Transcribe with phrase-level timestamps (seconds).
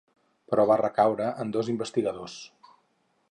[0.53, 2.39] Però va recaure en dos investigadors.